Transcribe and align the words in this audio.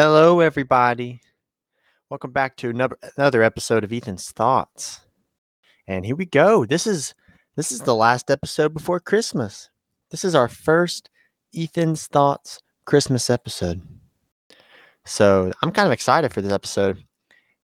Hello, 0.00 0.38
everybody. 0.38 1.20
Welcome 2.08 2.30
back 2.30 2.54
to 2.58 2.70
another 2.70 2.96
another 3.16 3.42
episode 3.42 3.82
of 3.82 3.92
Ethan's 3.92 4.30
Thoughts. 4.30 5.00
And 5.88 6.06
here 6.06 6.14
we 6.14 6.24
go. 6.24 6.64
This 6.64 6.86
is 6.86 7.16
this 7.56 7.72
is 7.72 7.80
the 7.80 7.96
last 7.96 8.30
episode 8.30 8.72
before 8.72 9.00
Christmas. 9.00 9.70
This 10.12 10.24
is 10.24 10.36
our 10.36 10.46
first 10.46 11.10
Ethan's 11.52 12.06
Thoughts 12.06 12.60
Christmas 12.84 13.28
episode. 13.28 13.82
So 15.04 15.50
I'm 15.64 15.72
kind 15.72 15.88
of 15.88 15.92
excited 15.92 16.32
for 16.32 16.42
this 16.42 16.52
episode. 16.52 17.02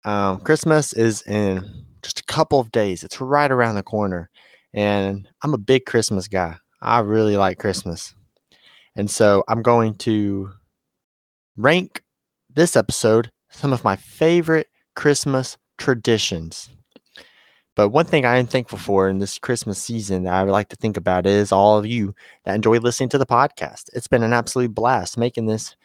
Um, 0.05 0.39
Christmas 0.39 0.93
is 0.93 1.23
in 1.23 1.85
just 2.01 2.21
a 2.21 2.25
couple 2.27 2.61
of 2.61 2.71
days. 2.71 3.03
It's 3.03 3.19
right 3.19 3.51
around 3.51 3.75
the 3.75 3.83
corner. 3.83 4.29
And 4.73 5.27
I'm 5.43 5.53
a 5.53 5.57
big 5.57 5.85
Christmas 5.85 6.29
guy. 6.29 6.55
I 6.81 6.99
really 6.99 7.35
like 7.35 7.59
Christmas. 7.59 8.15
And 8.95 9.11
so 9.11 9.43
I'm 9.49 9.61
going 9.61 9.95
to 9.95 10.49
rank 11.57 12.01
this 12.53 12.75
episode 12.75 13.31
some 13.49 13.73
of 13.73 13.83
my 13.83 13.95
favorite 13.95 14.67
Christmas 14.95 15.57
traditions. 15.77 16.69
But 17.75 17.89
one 17.89 18.05
thing 18.05 18.25
I 18.25 18.37
am 18.37 18.47
thankful 18.47 18.77
for 18.77 19.07
in 19.07 19.19
this 19.19 19.37
Christmas 19.37 19.81
season 19.81 20.23
that 20.23 20.33
I 20.33 20.43
would 20.43 20.51
like 20.51 20.69
to 20.69 20.75
think 20.75 20.97
about 20.97 21.25
is 21.25 21.51
all 21.51 21.77
of 21.77 21.85
you 21.85 22.13
that 22.43 22.55
enjoy 22.55 22.77
listening 22.79 23.09
to 23.09 23.17
the 23.17 23.25
podcast. 23.25 23.89
It's 23.93 24.07
been 24.07 24.23
an 24.23 24.33
absolute 24.33 24.73
blast 24.73 25.17
making 25.17 25.45
this. 25.45 25.75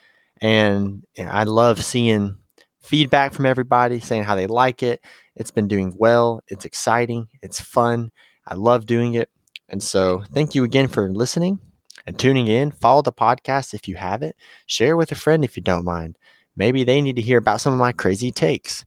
And 0.41 1.05
I 1.19 1.45
love 1.45 1.85
seeing 1.85 2.37
feedback 2.83 3.33
from 3.33 3.47
everybody 3.47 4.01
saying 4.01 4.25
how 4.25 4.35
they 4.35 4.47
like 4.47 4.83
it. 4.83 5.01
It's 5.37 5.51
been 5.51 5.69
doing 5.69 5.95
well. 5.97 6.41
It's 6.49 6.65
exciting. 6.65 7.29
It's 7.43 7.61
fun. 7.61 8.11
I 8.47 8.55
love 8.55 8.87
doing 8.87 9.15
it. 9.15 9.31
And 9.69 9.83
so 9.83 10.25
thank 10.33 10.55
you 10.55 10.65
again 10.65 10.89
for 10.89 11.11
listening 11.11 11.59
and 12.07 12.19
tuning 12.19 12.49
in. 12.49 12.71
Follow 12.71 13.03
the 13.03 13.13
podcast 13.13 13.75
if 13.75 13.89
you 13.89 13.97
have 13.97 14.23
it. 14.23 14.37
Share 14.67 14.97
with 14.97 15.13
a 15.13 15.17
friend 15.17 15.45
if 15.45 15.57
you 15.57 15.63
don't 15.63 15.85
mind. 15.85 16.19
Maybe 16.57 16.85
they 16.85 17.03
need 17.03 17.17
to 17.17 17.23
hear 17.23 17.39
about 17.39 17.61
some 17.61 17.73
of 17.73 17.79
my 17.79 17.93
crazy 17.93 18.33
takes. 18.33 18.85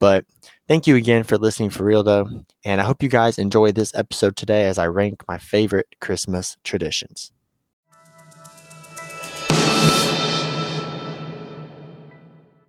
But 0.00 0.24
thank 0.66 0.86
you 0.86 0.96
again 0.96 1.22
for 1.22 1.38
listening 1.38 1.70
for 1.70 1.84
real, 1.84 2.02
though. 2.02 2.28
And 2.64 2.80
I 2.80 2.84
hope 2.84 3.02
you 3.02 3.08
guys 3.08 3.38
enjoyed 3.38 3.76
this 3.76 3.94
episode 3.94 4.36
today 4.36 4.66
as 4.66 4.78
I 4.78 4.88
rank 4.88 5.22
my 5.28 5.38
favorite 5.38 5.86
Christmas 6.00 6.56
traditions. 6.64 7.30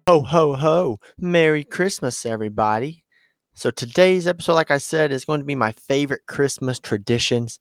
Ho, 0.08 0.22
ho, 0.22 0.54
ho. 0.54 1.00
Merry 1.18 1.64
Christmas, 1.64 2.26
everybody. 2.26 3.04
So, 3.56 3.72
today's 3.72 4.28
episode, 4.28 4.54
like 4.54 4.72
I 4.72 4.78
said, 4.78 5.12
is 5.12 5.26
going 5.26 5.40
to 5.40 5.46
be 5.46 5.56
my 5.56 5.72
favorite 5.72 6.26
Christmas 6.28 6.80
traditions. 6.80 7.60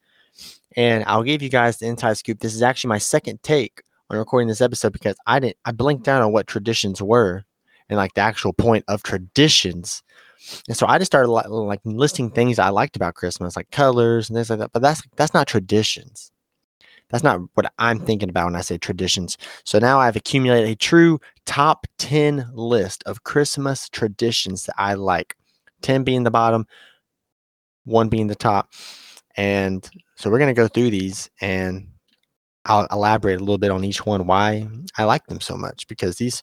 And 0.76 1.04
I'll 1.06 1.22
give 1.22 1.40
you 1.40 1.48
guys 1.48 1.78
the 1.78 1.86
inside 1.86 2.16
scoop. 2.16 2.40
This 2.40 2.54
is 2.54 2.62
actually 2.62 2.88
my 2.88 2.98
second 2.98 3.42
take 3.42 3.82
on 4.10 4.18
recording 4.18 4.48
this 4.48 4.60
episode 4.60 4.92
because 4.92 5.16
I 5.26 5.40
didn't 5.40 5.56
I 5.64 5.72
blinked 5.72 6.04
down 6.04 6.22
on 6.22 6.32
what 6.32 6.46
traditions 6.46 7.02
were 7.02 7.44
and 7.88 7.96
like 7.96 8.14
the 8.14 8.20
actual 8.20 8.52
point 8.52 8.84
of 8.88 9.02
traditions. 9.02 10.02
And 10.66 10.76
so 10.76 10.86
I 10.86 10.98
just 10.98 11.10
started 11.10 11.30
like, 11.30 11.48
like 11.48 11.80
listing 11.84 12.30
things 12.30 12.58
I 12.58 12.70
liked 12.70 12.96
about 12.96 13.14
Christmas, 13.14 13.56
like 13.56 13.70
colors 13.70 14.28
and 14.28 14.36
things 14.36 14.50
like 14.50 14.58
that. 14.58 14.72
But 14.72 14.82
that's 14.82 15.02
that's 15.16 15.34
not 15.34 15.46
traditions. 15.46 16.32
That's 17.10 17.22
not 17.22 17.40
what 17.54 17.70
I'm 17.78 18.00
thinking 18.00 18.30
about 18.30 18.46
when 18.46 18.56
I 18.56 18.62
say 18.62 18.78
traditions. 18.78 19.36
So 19.64 19.78
now 19.78 20.00
I've 20.00 20.16
accumulated 20.16 20.70
a 20.70 20.74
true 20.74 21.20
top 21.44 21.86
10 21.98 22.50
list 22.54 23.02
of 23.04 23.22
Christmas 23.22 23.90
traditions 23.90 24.64
that 24.64 24.74
I 24.78 24.94
like. 24.94 25.36
10 25.82 26.04
being 26.04 26.22
the 26.22 26.30
bottom, 26.30 26.66
one 27.84 28.08
being 28.08 28.28
the 28.28 28.34
top. 28.34 28.72
And 29.36 29.88
so 30.16 30.30
we're 30.30 30.38
going 30.38 30.54
to 30.54 30.60
go 30.60 30.68
through 30.68 30.90
these 30.90 31.28
and 31.40 31.88
I'll 32.66 32.86
elaborate 32.92 33.36
a 33.36 33.40
little 33.40 33.58
bit 33.58 33.70
on 33.70 33.84
each 33.84 34.06
one 34.06 34.26
why 34.26 34.68
I 34.96 35.04
like 35.04 35.26
them 35.26 35.40
so 35.40 35.56
much 35.56 35.88
because 35.88 36.16
these 36.16 36.42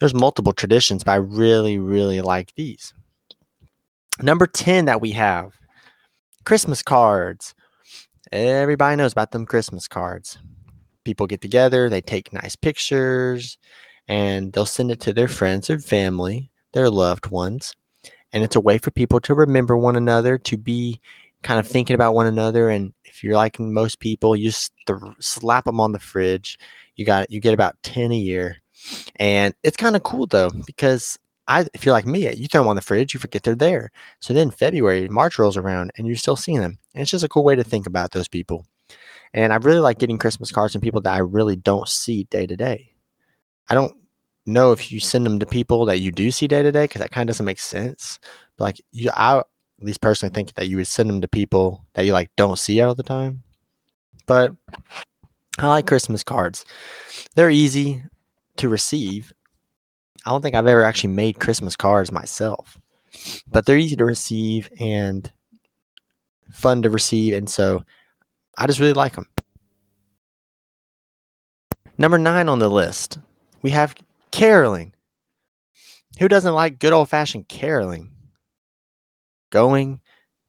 there's 0.00 0.14
multiple 0.14 0.52
traditions, 0.52 1.04
but 1.04 1.12
I 1.12 1.16
really, 1.16 1.78
really 1.78 2.20
like 2.22 2.54
these. 2.54 2.94
Number 4.22 4.46
10 4.46 4.86
that 4.86 5.00
we 5.00 5.12
have 5.12 5.52
Christmas 6.44 6.82
cards. 6.82 7.54
Everybody 8.32 8.96
knows 8.96 9.12
about 9.12 9.30
them 9.32 9.46
Christmas 9.46 9.86
cards. 9.86 10.38
People 11.04 11.26
get 11.26 11.40
together, 11.40 11.88
they 11.88 12.00
take 12.00 12.32
nice 12.32 12.56
pictures, 12.56 13.58
and 14.08 14.52
they'll 14.52 14.66
send 14.66 14.90
it 14.90 15.00
to 15.00 15.12
their 15.12 15.28
friends 15.28 15.68
or 15.70 15.78
family, 15.78 16.50
their 16.72 16.90
loved 16.90 17.26
ones. 17.28 17.74
And 18.32 18.42
it's 18.42 18.56
a 18.56 18.60
way 18.60 18.78
for 18.78 18.90
people 18.90 19.20
to 19.20 19.34
remember 19.34 19.76
one 19.76 19.96
another, 19.96 20.38
to 20.38 20.56
be 20.56 21.00
kind 21.42 21.60
of 21.60 21.66
thinking 21.66 21.94
about 21.94 22.14
one 22.14 22.26
another. 22.26 22.70
And 22.70 22.92
if 23.04 23.22
you're 23.24 23.36
like 23.36 23.58
most 23.58 24.00
people, 24.00 24.36
you 24.36 24.50
just 24.50 24.72
th- 24.86 24.98
slap 25.20 25.64
them 25.64 25.80
on 25.80 25.92
the 25.92 25.98
fridge. 25.98 26.58
You 26.96 27.04
got 27.04 27.30
you 27.30 27.40
get 27.40 27.54
about 27.54 27.76
ten 27.82 28.12
a 28.12 28.16
year, 28.16 28.56
and 29.16 29.54
it's 29.62 29.76
kind 29.76 29.96
of 29.96 30.02
cool 30.02 30.26
though 30.26 30.50
because 30.66 31.18
I 31.48 31.66
if 31.74 31.84
you're 31.84 31.94
like 31.94 32.06
me, 32.06 32.32
you 32.34 32.46
throw 32.46 32.62
them 32.62 32.68
on 32.68 32.76
the 32.76 32.82
fridge, 32.82 33.14
you 33.14 33.20
forget 33.20 33.42
they're 33.42 33.54
there. 33.54 33.90
So 34.20 34.34
then 34.34 34.50
February, 34.50 35.08
March 35.08 35.38
rolls 35.38 35.56
around, 35.56 35.92
and 35.96 36.06
you're 36.06 36.16
still 36.16 36.36
seeing 36.36 36.60
them. 36.60 36.78
And 36.94 37.02
it's 37.02 37.10
just 37.10 37.24
a 37.24 37.28
cool 37.28 37.44
way 37.44 37.56
to 37.56 37.64
think 37.64 37.86
about 37.86 38.12
those 38.12 38.28
people. 38.28 38.66
And 39.32 39.52
I 39.52 39.56
really 39.56 39.80
like 39.80 39.98
getting 39.98 40.18
Christmas 40.18 40.50
cards 40.50 40.72
from 40.72 40.82
people 40.82 41.00
that 41.02 41.14
I 41.14 41.18
really 41.18 41.56
don't 41.56 41.88
see 41.88 42.24
day 42.24 42.46
to 42.46 42.56
day. 42.56 42.94
I 43.68 43.74
don't 43.74 43.94
know 44.46 44.72
if 44.72 44.90
you 44.90 45.00
send 45.00 45.24
them 45.24 45.38
to 45.38 45.46
people 45.46 45.84
that 45.86 46.00
you 46.00 46.10
do 46.10 46.30
see 46.30 46.48
day 46.48 46.62
to 46.62 46.72
day 46.72 46.84
because 46.84 47.00
that 47.00 47.12
kind 47.12 47.28
of 47.28 47.34
doesn't 47.34 47.46
make 47.46 47.60
sense. 47.60 48.18
But 48.56 48.64
like 48.64 48.80
you, 48.92 49.10
I 49.14 49.42
at 49.80 49.86
least 49.86 50.00
personally 50.00 50.32
think 50.32 50.54
that 50.54 50.68
you 50.68 50.76
would 50.76 50.86
send 50.86 51.08
them 51.08 51.20
to 51.22 51.28
people 51.28 51.84
that 51.94 52.04
you 52.04 52.12
like 52.12 52.30
don't 52.36 52.58
see 52.58 52.80
all 52.80 52.94
the 52.94 53.02
time. 53.02 53.42
But 54.26 54.52
I 55.58 55.68
like 55.68 55.86
Christmas 55.86 56.22
cards. 56.22 56.64
They're 57.34 57.50
easy 57.50 58.02
to 58.58 58.68
receive. 58.68 59.32
I 60.26 60.30
don't 60.30 60.42
think 60.42 60.54
I've 60.54 60.66
ever 60.66 60.84
actually 60.84 61.14
made 61.14 61.40
Christmas 61.40 61.76
cards 61.76 62.12
myself, 62.12 62.78
but 63.48 63.64
they're 63.64 63.78
easy 63.78 63.96
to 63.96 64.04
receive 64.04 64.70
and 64.78 65.32
fun 66.50 66.82
to 66.82 66.90
receive. 66.90 67.34
And 67.34 67.48
so 67.48 67.82
I 68.58 68.66
just 68.66 68.80
really 68.80 68.92
like 68.92 69.14
them. 69.14 69.26
Number 71.96 72.18
nine 72.18 72.48
on 72.48 72.58
the 72.58 72.68
list, 72.68 73.18
we 73.62 73.70
have 73.70 73.94
caroling. 74.30 74.92
Who 76.18 76.28
doesn't 76.28 76.54
like 76.54 76.78
good 76.78 76.92
old 76.92 77.08
fashioned 77.08 77.48
caroling? 77.48 78.10
Going, 79.50 80.00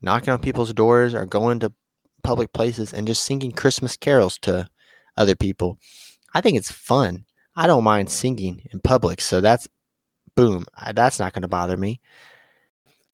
knocking 0.01 0.31
on 0.31 0.39
people's 0.39 0.73
doors, 0.73 1.13
or 1.13 1.25
going 1.25 1.59
to 1.59 1.73
public 2.23 2.53
places 2.53 2.93
and 2.93 3.07
just 3.07 3.23
singing 3.23 3.51
Christmas 3.51 3.97
carols 3.97 4.37
to 4.39 4.67
other 5.17 5.35
people. 5.35 5.77
I 6.33 6.41
think 6.41 6.57
it's 6.57 6.71
fun. 6.71 7.25
I 7.55 7.67
don't 7.67 7.83
mind 7.83 8.09
singing 8.09 8.61
in 8.71 8.79
public, 8.79 9.21
so 9.21 9.41
that's 9.41 9.67
boom. 10.35 10.65
That's 10.93 11.19
not 11.19 11.33
going 11.33 11.41
to 11.41 11.47
bother 11.47 11.77
me. 11.77 11.99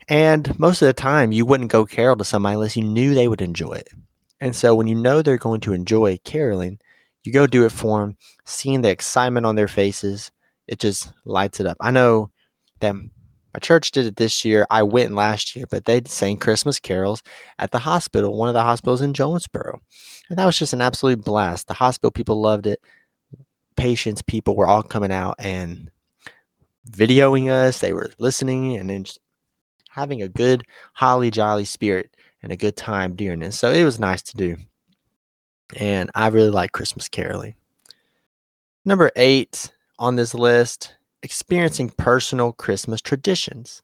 And 0.08 0.58
most 0.60 0.82
of 0.82 0.86
the 0.86 0.94
time, 0.94 1.32
you 1.32 1.46
wouldn't 1.46 1.72
go 1.72 1.86
carol 1.86 2.16
to 2.16 2.24
somebody 2.24 2.54
unless 2.54 2.78
you 2.78 2.84
knew 2.84 3.14
they 3.14 3.28
would 3.28 3.42
enjoy 3.42 3.74
it. 3.74 3.90
And 4.40 4.56
so 4.56 4.76
when 4.76 4.88
you 4.88 4.96
know 4.96 5.22
they're 5.22 5.38
going 5.38 5.62
to 5.62 5.74
enjoy 5.74 6.20
caroling, 6.24 6.80
you 7.24 7.34
go 7.34 7.48
do 7.48 7.66
it 7.66 7.72
for 7.72 8.00
them, 8.00 8.18
seeing 8.46 8.82
the 8.82 8.90
excitement 8.90 9.46
on 9.46 9.56
their 9.56 9.68
faces, 9.68 10.32
it 10.68 10.80
just 10.80 11.12
lights 11.26 11.60
it 11.60 11.66
up. 11.66 11.78
I 11.82 11.92
know 11.92 12.32
that 12.80 12.96
my 13.54 13.60
church 13.60 13.92
did 13.92 14.06
it 14.06 14.18
this 14.18 14.44
year. 14.46 14.68
I 14.70 14.84
went 14.84 15.14
last 15.14 15.56
year, 15.56 15.66
but 15.70 15.86
they 15.86 16.02
sang 16.06 16.38
Christmas 16.38 16.80
carols 16.80 17.24
at 17.60 17.72
the 17.72 17.80
hospital, 17.80 18.38
one 18.38 18.50
of 18.50 18.54
the 18.54 18.62
hospitals 18.62 19.02
in 19.02 19.14
Jonesboro. 19.14 19.82
And 20.30 20.38
that 20.38 20.46
was 20.46 20.60
just 20.60 20.74
an 20.74 20.82
absolute 20.82 21.24
blast. 21.24 21.68
The 21.68 21.74
hospital 21.74 22.12
people 22.12 22.42
loved 22.42 22.68
it. 22.68 22.80
Patients, 23.76 24.22
people 24.22 24.56
were 24.56 24.68
all 24.68 24.84
coming 24.84 25.12
out 25.12 25.36
and 25.40 25.90
videoing 26.90 27.50
us. 27.50 27.80
They 27.80 27.94
were 27.94 28.12
listening 28.20 28.78
and 28.78 28.90
then 28.90 29.06
having 29.90 30.22
a 30.22 30.30
good, 30.30 30.64
holly 30.94 31.32
jolly 31.32 31.66
spirit 31.66 32.16
and 32.44 32.52
a 32.52 32.58
good 32.58 32.76
time 32.76 33.16
during 33.16 33.40
this. 33.40 33.58
So 33.58 33.72
it 33.72 33.84
was 33.84 34.00
nice 34.00 34.22
to 34.24 34.38
do. 34.38 34.58
And 35.76 36.12
I 36.16 36.28
really 36.28 36.50
like 36.50 36.72
Christmas 36.72 37.10
caroling. 37.10 37.56
Number 38.86 39.12
eight 39.16 39.72
on 40.00 40.16
this 40.16 40.34
list 40.34 40.97
experiencing 41.24 41.90
personal 41.98 42.54
Christmas 42.54 43.02
traditions. 43.02 43.82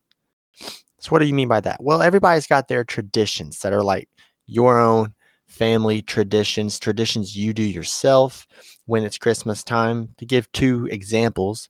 So, 0.99 1.09
what 1.09 1.19
do 1.19 1.25
you 1.25 1.33
mean 1.33 1.47
by 1.47 1.59
that? 1.61 1.83
Well, 1.83 2.01
everybody's 2.01 2.47
got 2.47 2.67
their 2.67 2.83
traditions 2.83 3.59
that 3.59 3.73
are 3.73 3.83
like 3.83 4.07
your 4.45 4.79
own 4.79 5.13
family 5.47 6.01
traditions, 6.01 6.79
traditions 6.79 7.35
you 7.35 7.53
do 7.53 7.63
yourself 7.63 8.47
when 8.85 9.03
it's 9.03 9.17
Christmas 9.17 9.63
time. 9.63 10.09
To 10.17 10.25
give 10.25 10.51
two 10.51 10.87
examples, 10.91 11.69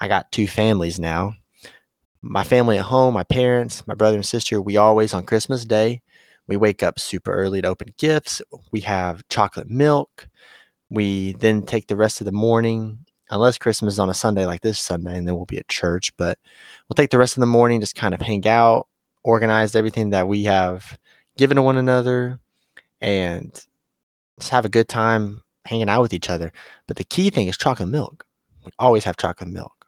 I 0.00 0.08
got 0.08 0.32
two 0.32 0.46
families 0.46 0.98
now. 0.98 1.34
My 2.20 2.42
family 2.42 2.78
at 2.78 2.84
home, 2.84 3.14
my 3.14 3.24
parents, 3.24 3.86
my 3.86 3.94
brother 3.94 4.16
and 4.16 4.26
sister, 4.26 4.60
we 4.60 4.76
always 4.76 5.14
on 5.14 5.24
Christmas 5.24 5.64
Day, 5.64 6.02
we 6.46 6.56
wake 6.56 6.82
up 6.82 6.98
super 6.98 7.32
early 7.32 7.62
to 7.62 7.68
open 7.68 7.94
gifts. 7.96 8.42
We 8.70 8.80
have 8.80 9.26
chocolate 9.28 9.70
milk. 9.70 10.28
We 10.90 11.32
then 11.34 11.62
take 11.62 11.86
the 11.86 11.96
rest 11.96 12.20
of 12.20 12.24
the 12.24 12.32
morning 12.32 13.06
unless 13.34 13.58
Christmas 13.58 13.94
is 13.94 13.98
on 13.98 14.08
a 14.08 14.14
Sunday 14.14 14.46
like 14.46 14.60
this 14.60 14.78
Sunday, 14.78 15.18
and 15.18 15.26
then 15.26 15.34
we'll 15.34 15.44
be 15.44 15.58
at 15.58 15.68
church. 15.68 16.16
But 16.16 16.38
we'll 16.88 16.94
take 16.94 17.10
the 17.10 17.18
rest 17.18 17.36
of 17.36 17.40
the 17.40 17.46
morning, 17.46 17.80
just 17.80 17.96
kind 17.96 18.14
of 18.14 18.22
hang 18.22 18.46
out, 18.46 18.86
organize 19.24 19.74
everything 19.74 20.10
that 20.10 20.28
we 20.28 20.44
have 20.44 20.96
given 21.36 21.56
to 21.56 21.62
one 21.62 21.76
another, 21.76 22.38
and 23.00 23.52
just 24.38 24.50
have 24.50 24.64
a 24.64 24.70
good 24.70 24.88
time 24.88 25.42
hanging 25.64 25.88
out 25.88 26.00
with 26.00 26.14
each 26.14 26.30
other. 26.30 26.52
But 26.86 26.96
the 26.96 27.04
key 27.04 27.28
thing 27.28 27.48
is 27.48 27.58
chocolate 27.58 27.88
milk. 27.88 28.24
We 28.64 28.70
always 28.78 29.04
have 29.04 29.16
chocolate 29.16 29.50
milk. 29.50 29.84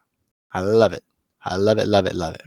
I 0.53 0.61
love 0.61 0.93
it. 0.93 1.05
I 1.45 1.57
love 1.57 1.79
it, 1.79 1.87
love 1.87 2.07
it, 2.07 2.17
love 2.17 2.35
it. 2.35 2.43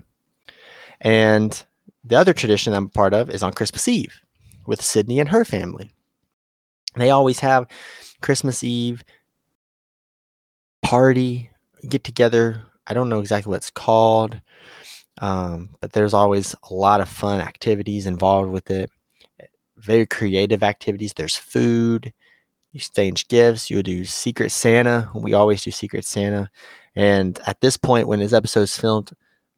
And 0.99 1.63
the 2.03 2.17
other 2.17 2.33
tradition 2.33 2.73
I'm 2.73 2.89
part 2.89 3.13
of 3.13 3.29
is 3.29 3.41
on 3.41 3.53
Christmas 3.53 3.87
Eve 3.87 4.19
with 4.67 4.81
Sydney 4.81 5.19
and 5.21 5.29
her 5.29 5.45
family. 5.45 5.93
They 6.95 7.09
always 7.09 7.39
have 7.39 7.67
Christmas 8.19 8.63
Eve 8.65 9.01
party, 10.89 11.47
get 11.87 12.03
together. 12.03 12.63
I 12.87 12.95
don't 12.95 13.09
know 13.09 13.19
exactly 13.19 13.51
what 13.51 13.57
it's 13.57 13.69
called, 13.69 14.41
um, 15.21 15.69
but 15.81 15.93
there's 15.93 16.15
always 16.15 16.55
a 16.67 16.73
lot 16.73 16.99
of 16.99 17.07
fun 17.07 17.41
activities 17.41 18.07
involved 18.07 18.49
with 18.49 18.71
it. 18.71 18.89
Very 19.77 20.07
creative 20.07 20.63
activities. 20.63 21.13
There's 21.13 21.35
food. 21.35 22.11
You 22.71 22.79
exchange 22.79 23.27
gifts. 23.27 23.69
You'll 23.69 23.83
do 23.83 24.03
Secret 24.03 24.49
Santa. 24.49 25.11
We 25.13 25.33
always 25.35 25.63
do 25.63 25.69
Secret 25.69 26.05
Santa. 26.05 26.49
And 26.95 27.39
at 27.45 27.61
this 27.61 27.77
point, 27.77 28.07
when 28.07 28.17
this 28.17 28.33
episode 28.33 28.61
is 28.61 28.75
filmed, 28.75 29.11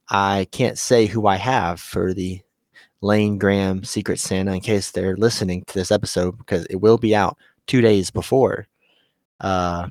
I 0.10 0.48
can't 0.52 0.78
say 0.78 1.06
who 1.06 1.28
I 1.28 1.38
have 1.38 1.80
for 1.80 2.14
the 2.14 2.42
Lane 3.00 3.38
Graham 3.38 3.86
Secret 3.86 4.20
Santa 4.20 4.52
in 4.52 4.60
case 4.60 4.92
they're 4.92 5.16
listening 5.16 5.64
to 5.68 5.76
this 5.76 5.92
episode 5.92 6.38
because 6.40 6.66
it 6.66 6.82
will 6.82 6.98
be 6.98 7.16
out 7.16 7.38
two 7.68 7.80
days 7.80 8.12
before 8.12 8.68
uh, 9.40 9.88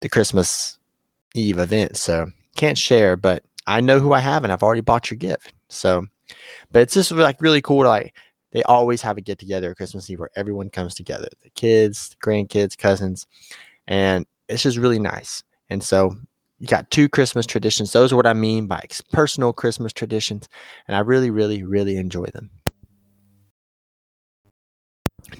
the 0.00 0.08
Christmas 0.08 0.78
Eve 1.34 1.58
event. 1.58 1.96
So 1.96 2.26
can't 2.56 2.78
share, 2.78 3.16
but 3.16 3.44
I 3.66 3.80
know 3.80 4.00
who 4.00 4.12
I 4.12 4.20
have 4.20 4.44
and 4.44 4.52
I've 4.52 4.62
already 4.62 4.80
bought 4.80 5.10
your 5.10 5.18
gift. 5.18 5.52
So, 5.68 6.06
but 6.72 6.82
it's 6.82 6.94
just 6.94 7.10
like 7.10 7.40
really 7.40 7.62
cool 7.62 7.82
to 7.82 7.88
like, 7.88 8.14
they 8.52 8.62
always 8.62 9.02
have 9.02 9.18
a 9.18 9.20
get 9.20 9.38
together 9.38 9.74
Christmas 9.74 10.08
Eve 10.08 10.20
where 10.20 10.30
everyone 10.34 10.70
comes 10.70 10.94
together 10.94 11.28
the 11.42 11.50
kids, 11.50 12.08
the 12.08 12.16
grandkids, 12.16 12.78
cousins, 12.78 13.26
and 13.86 14.24
it's 14.48 14.62
just 14.62 14.78
really 14.78 14.98
nice. 14.98 15.42
And 15.68 15.82
so 15.82 16.16
you 16.58 16.66
got 16.66 16.90
two 16.90 17.08
Christmas 17.08 17.46
traditions. 17.46 17.92
Those 17.92 18.12
are 18.12 18.16
what 18.16 18.26
I 18.26 18.32
mean 18.32 18.66
by 18.66 18.84
personal 19.12 19.52
Christmas 19.52 19.92
traditions. 19.92 20.48
And 20.86 20.96
I 20.96 21.00
really, 21.00 21.30
really, 21.30 21.62
really 21.62 21.96
enjoy 21.96 22.26
them. 22.26 22.50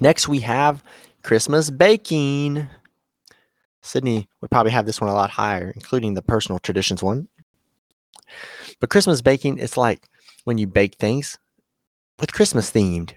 Next, 0.01 0.29
we 0.29 0.41
have 0.41 0.85
Christmas 1.23 1.71
baking. 1.71 2.69
Sydney 3.89 4.29
would 4.41 4.51
probably 4.51 4.73
have 4.73 4.87
this 4.87 5.01
one 5.01 5.09
a 5.09 5.15
lot 5.15 5.31
higher, 5.31 5.73
including 5.75 6.15
the 6.15 6.23
personal 6.23 6.59
traditions 6.59 7.03
one. 7.03 7.29
But 8.81 8.91
Christmas 8.91 9.23
baking, 9.23 9.59
it's 9.59 9.77
like 9.77 10.09
when 10.45 10.59
you 10.59 10.67
bake 10.67 10.97
things 10.97 11.39
with 12.21 12.33
Christmas 12.33 12.71
themed. 12.71 13.15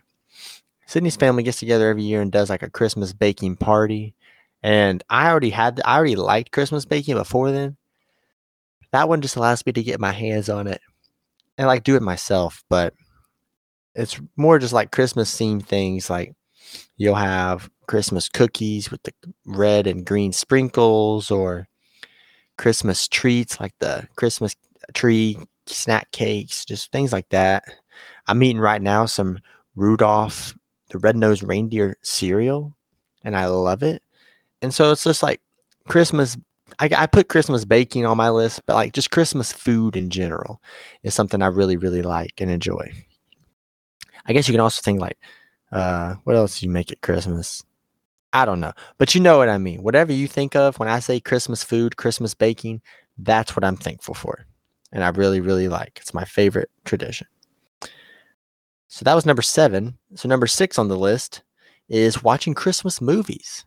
Sydney's 0.88 1.18
family 1.18 1.44
gets 1.44 1.60
together 1.60 1.90
every 1.90 2.04
year 2.04 2.22
and 2.22 2.32
does 2.32 2.50
like 2.50 2.64
a 2.64 2.70
Christmas 2.70 3.14
baking 3.14 3.58
party. 3.58 4.16
And 4.64 5.04
I 5.10 5.30
already 5.30 5.50
had, 5.50 5.82
I 5.84 5.98
already 5.98 6.16
liked 6.16 6.52
Christmas 6.52 6.86
baking 6.86 7.16
before 7.16 7.52
then. 7.52 7.78
That 8.92 9.10
one 9.10 9.22
just 9.22 9.36
allows 9.36 9.66
me 9.66 9.74
to 9.74 9.84
get 9.84 10.00
my 10.00 10.12
hands 10.12 10.50
on 10.50 10.68
it 10.68 10.82
and 11.58 11.68
like 11.68 11.84
do 11.84 11.96
it 11.96 12.02
myself. 12.02 12.64
But 12.70 12.94
it's 13.94 14.20
more 14.38 14.60
just 14.60 14.74
like 14.74 14.92
Christmas 14.92 15.34
themed 15.38 15.66
things. 15.66 16.10
Like 16.10 16.34
you'll 16.98 17.16
have 17.16 17.70
Christmas 17.92 18.30
cookies 18.30 18.90
with 18.90 19.04
the 19.04 19.12
red 19.46 19.86
and 19.86 20.06
green 20.06 20.32
sprinkles 20.32 21.30
or 21.30 21.68
Christmas 22.58 23.06
treats 23.06 23.60
like 23.60 23.74
the 23.80 24.08
Christmas 24.16 24.56
tree 24.94 25.38
snack 25.66 26.10
cakes, 26.14 26.64
just 26.64 26.90
things 26.94 27.12
like 27.12 27.28
that. 27.32 27.66
I'm 28.28 28.42
eating 28.44 28.62
right 28.62 28.82
now 28.82 29.08
some 29.08 29.40
Rudolph 29.76 30.56
the 30.90 31.00
red-nosed 31.00 31.44
reindeer 31.44 31.98
cereal 32.02 32.74
and 33.26 33.36
I 33.36 33.48
love 33.48 33.84
it. 33.84 34.02
And 34.62 34.74
so 34.74 34.94
it's 34.94 35.04
just 35.04 35.22
like 35.22 35.42
Christmas 35.90 36.38
I, 36.80 36.90
I 36.96 37.08
put 37.08 37.28
Christmas 37.28 37.66
baking 37.66 38.06
on 38.06 38.16
my 38.16 38.30
list, 38.30 38.62
but 38.66 38.76
like 38.76 38.94
just 38.94 39.12
Christmas 39.12 39.52
food 39.52 39.98
in 39.98 40.10
general 40.10 40.62
is 41.04 41.14
something 41.14 41.42
I 41.42 41.48
really, 41.48 41.76
really 41.76 42.04
like 42.04 42.40
and 42.40 42.50
enjoy. 42.50 42.94
I 44.26 44.32
guess 44.32 44.48
you 44.48 44.54
can 44.54 44.62
also 44.62 44.82
think 44.82 45.02
like, 45.02 45.18
uh, 45.74 46.16
what 46.24 46.38
else 46.38 46.62
do 46.62 46.66
you 46.66 46.72
make 46.72 46.94
at 46.94 47.02
Christmas? 47.02 47.66
I 48.34 48.46
don't 48.46 48.60
know, 48.60 48.74
but 48.98 49.14
you 49.14 49.22
know 49.22 49.38
what 49.38 49.50
I 49.50 49.58
mean. 49.58 49.84
Whatever 49.84 50.14
you 50.14 50.28
think 50.28 50.56
of 50.56 50.80
when 50.80 50.88
I 50.88 51.00
say 51.00 51.20
Christmas 51.20 51.64
food, 51.64 51.98
Christmas 51.98 52.34
baking, 52.34 52.82
that's 53.18 53.56
what 53.56 53.64
I'm 53.64 53.76
thankful 53.76 54.14
for. 54.14 54.46
And 54.94 55.04
I 55.04 55.10
really, 55.10 55.42
really 55.42 55.68
like. 55.68 56.00
It's 56.02 56.14
my 56.14 56.26
favorite 56.26 56.70
tradition. 56.86 57.28
So 58.88 59.04
that 59.06 59.16
was 59.16 59.26
number 59.26 59.42
seven. 59.42 59.98
So 60.16 60.28
number 60.28 60.48
six 60.48 60.78
on 60.78 60.88
the 60.88 60.98
list 60.98 61.44
is 61.88 62.24
watching 62.24 62.54
Christmas 62.54 63.02
movies. 63.02 63.66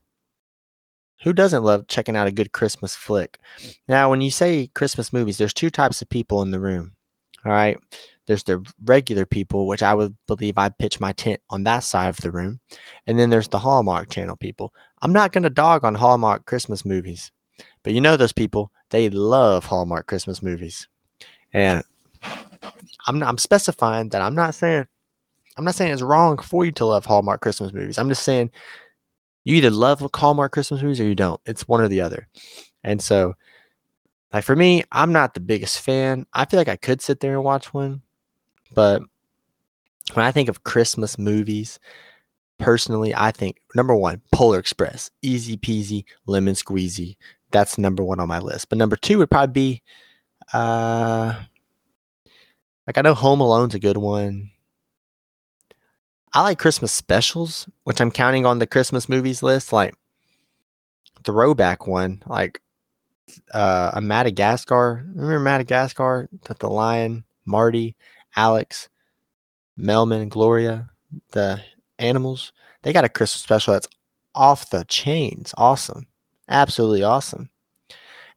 Who 1.22 1.32
doesn't 1.32 1.64
love 1.64 1.86
checking 1.88 2.16
out 2.16 2.26
a 2.26 2.32
good 2.32 2.52
Christmas 2.52 2.94
flick? 2.94 3.38
Now, 3.88 4.10
when 4.10 4.20
you 4.20 4.30
say 4.30 4.70
Christmas 4.74 5.12
movies, 5.12 5.38
there's 5.38 5.54
two 5.54 5.70
types 5.70 6.02
of 6.02 6.10
people 6.10 6.42
in 6.42 6.50
the 6.50 6.60
room. 6.60 6.92
All 7.46 7.52
right. 7.52 7.78
There's 8.26 8.42
the 8.44 8.64
regular 8.84 9.26
people, 9.26 9.66
which 9.66 9.82
I 9.82 9.94
would 9.94 10.16
believe 10.26 10.56
I 10.56 10.70
pitch 10.70 11.00
my 11.00 11.12
tent 11.12 11.40
on 11.50 11.64
that 11.64 11.80
side 11.80 12.08
of 12.08 12.16
the 12.18 12.30
room. 12.30 12.60
And 13.06 13.18
then 13.18 13.30
there's 13.30 13.48
the 13.48 13.58
Hallmark 13.58 14.10
channel 14.10 14.36
people. 14.36 14.72
I'm 15.02 15.12
not 15.12 15.32
going 15.32 15.42
to 15.42 15.50
dog 15.50 15.84
on 15.84 15.94
Hallmark 15.94 16.46
Christmas 16.46 16.84
movies, 16.84 17.30
but 17.82 17.92
you 17.92 18.00
know 18.00 18.16
those 18.16 18.32
people, 18.32 18.70
they 18.90 19.10
love 19.10 19.64
Hallmark 19.64 20.06
Christmas 20.06 20.42
movies. 20.42 20.88
And 21.52 21.84
I'm, 23.06 23.22
I'm 23.22 23.38
specifying 23.38 24.08
that 24.10 24.22
I'm 24.22 24.34
not 24.34 24.54
saying 24.54 24.86
I'm 25.56 25.64
not 25.64 25.74
saying 25.74 25.92
it's 25.92 26.02
wrong 26.02 26.38
for 26.38 26.64
you 26.64 26.72
to 26.72 26.84
love 26.84 27.04
Hallmark 27.04 27.40
Christmas 27.40 27.72
movies. 27.72 27.98
I'm 27.98 28.08
just 28.08 28.24
saying 28.24 28.50
you 29.44 29.56
either 29.56 29.70
love 29.70 30.04
Hallmark 30.14 30.52
Christmas 30.52 30.82
movies 30.82 31.00
or 31.00 31.04
you 31.04 31.14
don't. 31.14 31.40
It's 31.46 31.68
one 31.68 31.80
or 31.80 31.88
the 31.88 32.00
other. 32.00 32.28
And 32.82 33.00
so, 33.00 33.34
like 34.32 34.44
for 34.44 34.56
me, 34.56 34.82
I'm 34.90 35.12
not 35.12 35.34
the 35.34 35.40
biggest 35.40 35.80
fan. 35.80 36.26
I 36.32 36.44
feel 36.44 36.58
like 36.58 36.68
I 36.68 36.76
could 36.76 37.00
sit 37.00 37.20
there 37.20 37.34
and 37.34 37.44
watch 37.44 37.72
one, 37.72 38.02
but 38.74 39.02
when 40.12 40.24
I 40.24 40.32
think 40.32 40.48
of 40.48 40.64
Christmas 40.64 41.18
movies, 41.18 41.78
personally, 42.58 43.14
I 43.14 43.30
think 43.30 43.56
number 43.74 43.94
one, 43.94 44.20
Polar 44.32 44.58
Express, 44.58 45.10
easy 45.22 45.56
peasy, 45.56 46.04
lemon 46.26 46.54
squeezy. 46.54 47.16
That's 47.50 47.78
number 47.78 48.02
one 48.02 48.20
on 48.20 48.28
my 48.28 48.38
list. 48.38 48.68
But 48.68 48.78
number 48.78 48.96
two 48.96 49.18
would 49.18 49.30
probably 49.30 49.52
be, 49.52 49.82
uh, 50.52 51.34
like 52.86 52.98
I 52.98 53.02
know 53.02 53.14
Home 53.14 53.40
Alone's 53.40 53.74
a 53.74 53.78
good 53.78 53.96
one. 53.96 54.50
I 56.32 56.42
like 56.42 56.58
Christmas 56.58 56.92
specials, 56.92 57.68
which 57.84 58.00
I'm 58.00 58.10
counting 58.10 58.44
on 58.44 58.58
the 58.58 58.66
Christmas 58.66 59.08
movies 59.08 59.42
list, 59.42 59.72
like 59.72 59.94
throwback 61.22 61.86
one, 61.86 62.22
like 62.26 62.60
uh, 63.52 63.92
a 63.94 64.00
Madagascar. 64.00 65.06
Remember 65.14 65.40
Madagascar? 65.40 66.28
That 66.42 66.58
the 66.58 66.68
lion, 66.68 67.24
Marty, 67.46 67.96
Alex, 68.36 68.88
Melman, 69.78 70.28
Gloria, 70.28 70.90
the 71.32 71.60
animals. 71.98 72.52
They 72.82 72.92
got 72.92 73.04
a 73.04 73.08
Christmas 73.08 73.42
special 73.42 73.72
that's 73.72 73.88
off 74.34 74.70
the 74.70 74.84
chains. 74.88 75.54
Awesome. 75.56 76.06
Absolutely 76.48 77.02
awesome. 77.02 77.50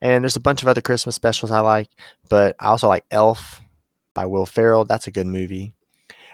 And 0.01 0.23
there's 0.23 0.35
a 0.35 0.41
bunch 0.41 0.61
of 0.61 0.67
other 0.67 0.81
Christmas 0.81 1.15
specials 1.15 1.51
I 1.51 1.59
like, 1.59 1.89
but 2.29 2.55
I 2.59 2.67
also 2.67 2.87
like 2.87 3.05
Elf 3.11 3.61
by 4.13 4.25
Will 4.25 4.45
Ferrell. 4.45 4.85
That's 4.85 5.07
a 5.07 5.11
good 5.11 5.27
movie. 5.27 5.73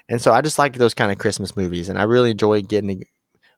And 0.09 0.21
so 0.21 0.33
I 0.33 0.41
just 0.41 0.59
like 0.59 0.73
those 0.73 0.93
kind 0.93 1.11
of 1.11 1.17
Christmas 1.17 1.55
movies, 1.55 1.87
and 1.87 1.97
I 1.97 2.03
really 2.03 2.31
enjoy 2.31 2.61
getting 2.61 3.05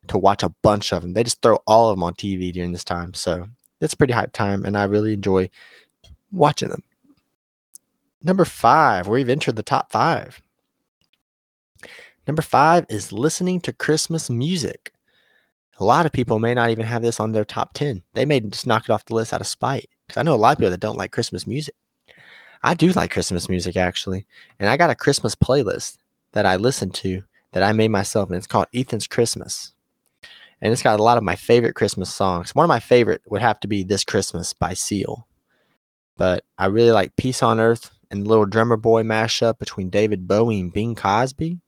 to 0.07 0.17
watch 0.17 0.43
a 0.43 0.53
bunch 0.61 0.93
of 0.93 1.01
them. 1.01 1.13
They 1.13 1.23
just 1.23 1.41
throw 1.41 1.57
all 1.65 1.89
of 1.89 1.97
them 1.97 2.03
on 2.03 2.13
TV 2.13 2.53
during 2.53 2.71
this 2.71 2.83
time, 2.83 3.15
so 3.15 3.47
it's 3.81 3.95
pretty 3.95 4.13
hype 4.13 4.31
time, 4.31 4.63
and 4.63 4.77
I 4.77 4.83
really 4.83 5.13
enjoy 5.13 5.49
watching 6.31 6.69
them. 6.69 6.83
Number 8.25 8.43
five, 8.43 9.07
we've 9.07 9.29
entered 9.29 9.55
the 9.55 9.61
top 9.61 9.91
five. 9.91 10.41
Number 12.25 12.41
five 12.41 12.87
is 12.89 13.11
listening 13.11 13.61
to 13.61 13.71
Christmas 13.71 14.31
music. 14.31 14.91
A 15.79 15.85
lot 15.85 16.07
of 16.07 16.11
people 16.11 16.39
may 16.39 16.55
not 16.55 16.71
even 16.71 16.87
have 16.87 17.03
this 17.03 17.19
on 17.19 17.33
their 17.33 17.45
top 17.45 17.73
10. 17.75 18.01
They 18.15 18.25
may 18.25 18.39
just 18.39 18.65
knock 18.65 18.85
it 18.85 18.89
off 18.89 19.05
the 19.05 19.13
list 19.13 19.31
out 19.31 19.41
of 19.41 19.47
spite. 19.47 19.89
Because 20.07 20.19
I 20.19 20.23
know 20.23 20.33
a 20.33 20.37
lot 20.37 20.53
of 20.53 20.57
people 20.57 20.71
that 20.71 20.79
don't 20.79 20.97
like 20.97 21.11
Christmas 21.11 21.45
music. 21.45 21.75
I 22.63 22.73
do 22.73 22.91
like 22.93 23.11
Christmas 23.11 23.47
music, 23.47 23.77
actually. 23.77 24.25
And 24.57 24.69
I 24.69 24.77
got 24.77 24.89
a 24.89 24.95
Christmas 24.95 25.35
playlist 25.35 25.97
that 26.31 26.47
I 26.47 26.55
listen 26.55 26.89
to 26.91 27.21
that 27.51 27.61
I 27.61 27.73
made 27.73 27.91
myself, 27.91 28.29
and 28.29 28.37
it's 28.37 28.47
called 28.47 28.67
Ethan's 28.73 29.05
Christmas. 29.05 29.73
And 30.61 30.73
it's 30.73 30.81
got 30.81 30.99
a 30.99 31.03
lot 31.03 31.19
of 31.19 31.23
my 31.23 31.35
favorite 31.35 31.75
Christmas 31.75 32.11
songs. 32.11 32.55
One 32.55 32.63
of 32.63 32.69
my 32.69 32.79
favorite 32.79 33.21
would 33.27 33.41
have 33.41 33.59
to 33.59 33.67
be 33.67 33.83
This 33.83 34.03
Christmas 34.03 34.51
by 34.51 34.73
Seal. 34.73 35.27
But 36.17 36.43
I 36.57 36.65
really 36.67 36.91
like 36.91 37.15
Peace 37.17 37.43
on 37.43 37.59
Earth 37.59 37.91
and 38.15 38.27
Little 38.27 38.45
Drummer 38.45 38.77
Boy 38.77 39.03
mashup 39.03 39.59
between 39.59 39.89
David 39.89 40.27
Bowie 40.27 40.59
and 40.59 40.73
Bing 40.73 40.95
Cosby. 40.95 41.59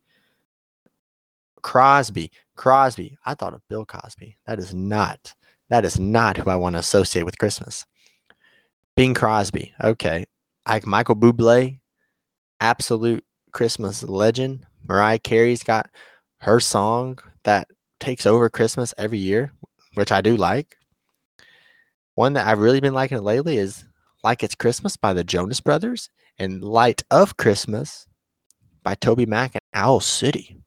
Crosby, 1.61 2.31
Crosby. 2.55 3.17
I 3.25 3.33
thought 3.33 3.53
of 3.53 3.67
Bill 3.67 3.85
Cosby. 3.85 4.37
That 4.45 4.57
is 4.57 4.73
not, 4.73 5.35
that 5.69 5.85
is 5.85 5.99
not 5.99 6.37
who 6.37 6.49
I 6.49 6.55
want 6.55 6.75
to 6.75 6.79
associate 6.79 7.23
with 7.23 7.37
Christmas. 7.37 7.85
Bing 8.95 9.13
Crosby. 9.13 9.73
Okay. 9.83 10.25
Like 10.67 10.85
Michael 10.85 11.15
Bublé, 11.15 11.79
absolute 12.59 13.23
Christmas 13.51 14.03
legend. 14.03 14.65
Mariah 14.87 15.19
Carey's 15.19 15.63
got 15.63 15.89
her 16.39 16.59
song 16.59 17.19
that 17.43 17.67
takes 17.99 18.25
over 18.25 18.49
Christmas 18.49 18.93
every 18.97 19.17
year, 19.17 19.51
which 19.95 20.11
I 20.11 20.21
do 20.21 20.37
like. 20.37 20.77
One 22.15 22.33
that 22.33 22.47
I've 22.47 22.59
really 22.59 22.79
been 22.79 22.93
liking 22.93 23.21
lately 23.21 23.57
is 23.57 23.87
Like 24.27 24.43
It's 24.43 24.55
Christmas 24.55 24.98
by 24.98 25.13
the 25.13 25.24
Jonas 25.24 25.62
Brothers 25.62 26.10
and 26.38 26.62
Light 26.62 27.01
of 27.10 27.38
Christmas 27.38 28.07
by 28.84 28.93
Toby 28.96 29.25
Mac 29.25 29.55
and 29.55 29.62
Owl 29.74 30.01
City. 30.01 30.57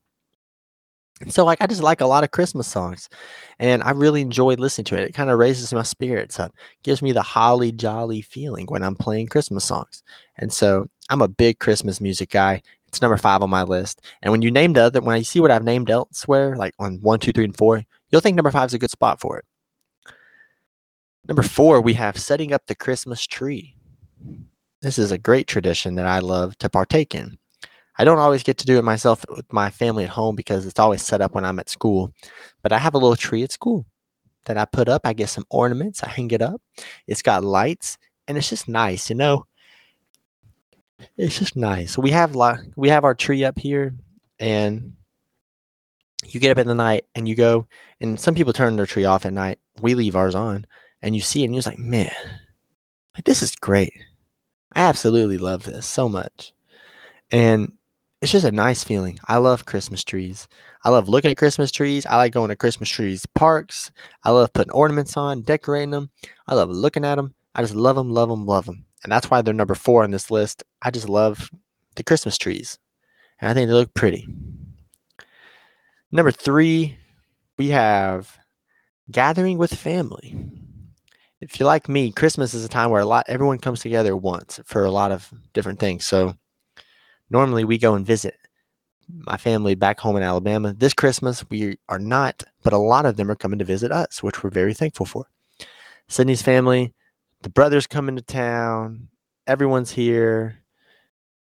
So 1.29 1.45
like 1.45 1.61
I 1.61 1.67
just 1.67 1.83
like 1.83 2.01
a 2.01 2.07
lot 2.07 2.25
of 2.25 2.31
Christmas 2.31 2.67
songs 2.67 3.11
and 3.59 3.83
I 3.83 3.91
really 3.91 4.23
enjoy 4.23 4.55
listening 4.55 4.87
to 4.87 4.97
it. 4.97 5.11
It 5.11 5.13
kind 5.13 5.29
of 5.29 5.39
raises 5.39 5.75
my 5.75 5.83
spirits 5.83 6.41
up, 6.41 6.55
gives 6.85 7.03
me 7.03 7.13
the 7.13 7.21
holly 7.21 7.71
jolly 7.71 8.23
feeling 8.23 8.65
when 8.69 8.83
I'm 8.83 8.97
playing 8.97 9.27
Christmas 9.27 9.67
songs. 9.67 10.03
And 10.39 10.51
so 10.51 10.87
I'm 11.11 11.21
a 11.21 11.29
big 11.29 11.59
Christmas 11.59 12.01
music 12.01 12.31
guy. 12.31 12.63
It's 12.89 13.03
number 13.03 13.19
five 13.19 13.43
on 13.43 13.51
my 13.51 13.65
list. 13.65 14.01
And 14.23 14.33
when 14.33 14.41
you 14.41 14.51
name 14.51 14.73
the 14.73 14.85
other, 14.85 15.03
when 15.03 15.19
you 15.19 15.25
see 15.25 15.41
what 15.41 15.51
I've 15.51 15.65
named 15.65 15.91
elsewhere, 15.91 16.57
like 16.57 16.73
on 16.79 16.95
one, 17.03 17.21
two, 17.21 17.33
three, 17.33 17.45
and 17.45 17.55
four, 17.55 17.85
you'll 18.09 18.23
think 18.23 18.37
number 18.37 18.53
five 18.53 18.71
is 18.71 18.75
a 18.75 18.79
good 18.79 18.91
spot 18.91 19.21
for 19.21 19.37
it. 19.37 19.45
Number 21.29 21.43
four, 21.43 21.81
we 21.81 21.95
have 21.95 22.19
setting 22.19 22.53
up 22.53 22.67
the 22.67 22.75
Christmas 22.75 23.27
tree. 23.27 23.77
This 24.83 24.99
is 24.99 25.13
a 25.13 25.19
great 25.19 25.47
tradition 25.47 25.95
that 25.97 26.07
I 26.07 26.21
love 26.21 26.57
to 26.59 26.71
partake 26.71 27.15
in. 27.15 27.39
I 27.99 28.05
don't 28.05 28.19
always 28.19 28.43
get 28.43 28.57
to 28.59 28.67
do 28.67 28.79
it 28.79 28.85
myself 28.85 29.25
with 29.29 29.53
my 29.53 29.71
family 29.71 30.05
at 30.05 30.11
home 30.11 30.35
because 30.35 30.65
it's 30.65 30.79
always 30.79 31.03
set 31.03 31.21
up 31.21 31.35
when 31.35 31.45
I'm 31.45 31.59
at 31.59 31.69
school. 31.69 32.13
But 32.63 32.73
I 32.73 32.79
have 32.79 32.95
a 32.95 32.99
little 32.99 33.17
tree 33.17 33.43
at 33.43 33.53
school 33.53 33.85
that 34.47 34.57
I 34.57 34.65
put 34.65 34.89
up. 34.89 35.03
I 35.05 35.13
get 35.13 35.29
some 35.29 35.45
ornaments, 35.51 36.03
I 36.03 36.09
hang 36.09 36.31
it 36.31 36.41
up. 36.41 36.63
It's 37.07 37.23
got 37.23 37.45
lights, 37.45 37.99
and 38.27 38.39
it's 38.39 38.49
just 38.49 38.69
nice, 38.69 39.11
you 39.11 39.17
know. 39.17 39.45
It's 41.17 41.39
just 41.39 41.57
nice. 41.57 41.99
We 41.99 42.11
have 42.11 42.35
we 42.77 42.89
have 42.89 43.05
our 43.05 43.15
tree 43.15 43.45
up 43.45 43.59
here, 43.59 43.95
and 44.39 44.95
you 46.27 46.41
get 46.41 46.53
up 46.53 46.59
in 46.59 46.67
the 46.67 46.75
night 46.75 47.05
and 47.15 47.29
you 47.29 47.35
go. 47.35 47.67
And 48.01 48.19
some 48.19 48.35
people 48.35 48.53
turn 48.53 48.77
their 48.77 48.87
tree 48.87 49.05
off 49.05 49.27
at 49.27 49.33
night. 49.33 49.59
We 49.81 49.95
leave 49.95 50.17
ours 50.17 50.35
on, 50.35 50.67
and 51.03 51.15
you 51.15 51.21
see 51.21 51.43
it, 51.43 51.47
and 51.47 51.55
you're 51.55 51.63
like, 51.65 51.79
man, 51.79 52.13
like 53.15 53.25
this 53.25 53.43
is 53.43 53.55
great. 53.57 53.93
I 54.75 54.83
absolutely 54.83 55.39
love 55.39 55.65
this 55.65 55.87
so 55.87 56.09
much. 56.09 56.53
And 57.31 57.73
it's 58.21 58.33
just 58.33 58.47
a 58.47 58.53
nice 58.53 58.85
feeling. 58.85 59.19
I 59.29 59.39
love 59.39 59.67
Christmas 59.67 60.05
trees. 60.05 60.47
I 60.85 60.91
love 60.91 61.09
looking 61.09 61.31
at 61.31 61.37
Christmas 61.37 61.71
trees. 61.71 62.07
I 62.07 62.17
like 62.17 62.33
going 62.33 62.49
to 62.51 62.57
Christmas 62.57 62.89
trees 62.89 63.27
parks. 63.35 63.91
I 64.25 64.31
love 64.31 64.53
putting 64.53 64.73
ornaments 64.73 65.17
on, 65.17 65.43
decorating 65.43 65.91
them. 65.91 66.11
I 66.47 66.55
love 66.55 66.71
looking 66.71 67.05
at 67.05 67.17
them. 67.17 67.35
I 67.55 67.63
just 67.63 67.75
love 67.75 67.97
them, 67.97 68.11
love 68.11 68.29
them, 68.29 68.47
love 68.47 68.67
them. 68.67 68.85
And 69.03 69.11
that's 69.11 69.31
why 69.31 69.43
they're 69.43 69.55
number 69.55 69.75
four 69.75 70.05
on 70.05 70.11
this 70.11 70.31
list. 70.31 70.63
I 70.83 70.91
just 70.91 71.09
love 71.09 71.51
the 71.97 72.05
Christmas 72.05 72.39
trees. 72.39 72.79
And 73.41 73.51
I 73.51 73.55
think 73.55 73.69
they 73.69 73.75
look 73.75 73.95
pretty. 73.95 74.29
Number 76.13 76.31
three, 76.31 76.99
we 77.57 77.69
have 77.69 78.37
gathering 79.11 79.59
with 79.59 79.73
family. 79.75 80.37
If 81.41 81.59
you're 81.59 81.67
like 81.67 81.89
me, 81.89 82.13
Christmas 82.13 82.53
is 82.53 82.65
a 82.65 82.69
time 82.69 82.91
where 82.91 83.01
a 83.01 83.07
lot 83.07 83.25
everyone 83.29 83.59
comes 83.59 83.81
together 83.81 84.15
once 84.15 84.61
for 84.65 84.85
a 84.85 84.91
lot 84.91 85.11
of 85.11 85.33
different 85.55 85.79
things. 85.79 86.05
So 86.05 86.35
normally 87.31 87.65
we 87.65 87.79
go 87.79 87.95
and 87.95 88.05
visit 88.05 88.35
my 89.09 89.39
family 89.39 89.75
back 89.75 89.99
home 89.99 90.17
in 90.17 90.23
Alabama. 90.23 90.75
This 90.75 90.93
Christmas 90.93 91.45
we 91.49 91.79
are 91.89 91.99
not, 91.99 92.45
but 92.63 92.75
a 92.75 92.79
lot 92.79 93.07
of 93.07 93.17
them 93.17 93.31
are 93.31 93.37
coming 93.37 93.59
to 93.59 93.65
visit 93.65 93.91
us, 93.91 94.23
which 94.23 94.43
we're 94.43 94.51
very 94.51 94.75
thankful 94.75 95.07
for. 95.07 95.27
Sydney's 96.09 96.43
family, 96.43 96.93
the 97.41 97.51
brothers 97.51 97.87
come 97.87 98.09
into 98.09 98.23
town, 98.23 99.09
everyone's 99.47 99.91
here. 99.91 100.59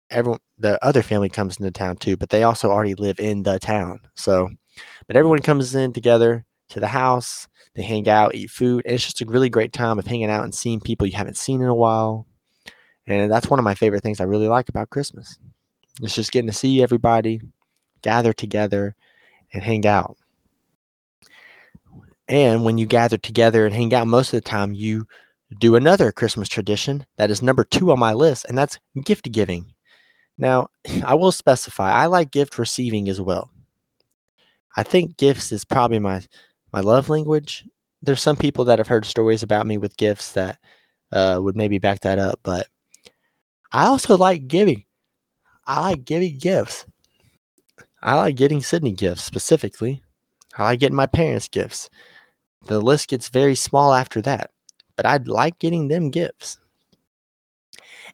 Everyone 0.10 0.40
the 0.58 0.84
other 0.84 1.04
family 1.04 1.30
comes 1.30 1.58
into 1.58 1.72
town 1.72 1.98
too, 1.98 2.18
but 2.18 2.30
they 2.30 2.44
also 2.44 2.70
already 2.70 2.96
live 2.96 3.20
in 3.20 3.44
the 3.44 3.60
town. 3.60 4.00
So 4.16 4.50
but 5.06 5.16
everyone 5.16 5.40
comes 5.40 5.76
in 5.76 5.94
together 5.94 6.46
to 6.74 6.80
the 6.80 6.88
house, 6.88 7.48
they 7.76 7.84
hang 7.84 8.08
out, 8.08 8.36
eat 8.36 8.52
food, 8.52 8.84
and 8.86 8.94
it's 8.94 9.04
just 9.04 9.22
a 9.22 9.26
really 9.26 9.50
great 9.50 9.74
time 9.74 9.98
of 9.98 10.06
hanging 10.06 10.30
out 10.30 10.44
and 10.44 10.54
seeing 10.54 10.80
people 10.80 11.08
you 11.08 11.18
haven't 11.18 11.38
seen 11.38 11.62
in 11.62 11.68
a 11.68 11.76
while. 11.76 12.28
And 13.08 13.32
that's 13.32 13.50
one 13.50 13.60
of 13.60 13.66
my 13.66 13.76
favorite 13.76 14.04
things 14.04 14.20
I 14.20 14.26
really 14.26 14.48
like 14.48 14.70
about 14.70 14.90
Christmas. 14.90 15.38
It's 16.02 16.16
just 16.16 16.32
getting 16.32 16.50
to 16.50 16.54
see 16.54 16.82
everybody, 16.82 17.42
gather 18.02 18.34
together, 18.34 18.96
and 19.54 19.64
hang 19.64 19.86
out. 19.86 20.18
And 22.28 22.64
when 22.64 22.78
you 22.78 22.86
gather 22.86 23.18
together 23.18 23.66
and 23.66 23.76
hang 23.76 23.94
out, 23.94 24.08
most 24.08 24.34
of 24.34 24.44
the 24.44 24.50
time 24.50 24.74
you 24.74 25.06
do 25.60 25.76
another 25.76 26.12
Christmas 26.12 26.50
tradition 26.50 27.06
that 27.18 27.30
is 27.30 27.42
number 27.42 27.64
two 27.64 27.92
on 27.92 28.00
my 28.00 28.14
list, 28.14 28.46
and 28.48 28.58
that's 28.58 28.80
gift 29.04 29.32
giving. 29.32 29.74
Now, 30.38 30.68
I 31.06 31.16
will 31.16 31.32
specify 31.32 31.92
I 31.92 32.08
like 32.08 32.32
gift 32.32 32.58
receiving 32.58 33.10
as 33.10 33.22
well. 33.22 33.50
I 34.76 34.84
think 34.84 35.18
gifts 35.18 35.52
is 35.52 35.66
probably 35.66 36.00
my 36.00 36.24
my 36.74 36.82
love 36.82 37.08
language. 37.10 37.66
There's 38.02 38.22
some 38.22 38.36
people 38.36 38.66
that 38.66 38.80
have 38.80 38.88
heard 38.88 39.06
stories 39.06 39.44
about 39.44 39.68
me 39.68 39.78
with 39.78 39.96
gifts 39.96 40.34
that 40.34 40.58
uh, 41.12 41.40
would 41.42 41.56
maybe 41.56 41.78
back 41.78 42.02
that 42.02 42.20
up, 42.20 42.40
but 42.44 42.68
I 43.72 43.86
also 43.86 44.18
like 44.18 44.48
giving. 44.48 44.84
I 45.66 45.80
like 45.80 46.04
giving 46.04 46.38
gifts. 46.38 46.86
I 48.02 48.16
like 48.16 48.36
getting 48.36 48.62
Sydney 48.62 48.92
gifts 48.92 49.24
specifically. 49.24 50.04
I 50.58 50.66
like 50.66 50.80
getting 50.80 50.96
my 50.96 51.06
parents 51.06 51.48
gifts. 51.48 51.90
The 52.66 52.82
list 52.82 53.08
gets 53.08 53.30
very 53.30 53.56
small 53.56 53.94
after 53.94 54.22
that, 54.24 54.52
but 54.98 55.06
I'd 55.06 55.28
like 55.28 55.60
getting 55.60 55.88
them 55.88 56.10
gifts. 56.10 56.58